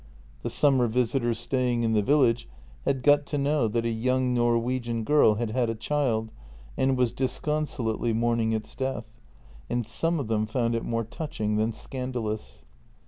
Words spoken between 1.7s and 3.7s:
in the village had got to know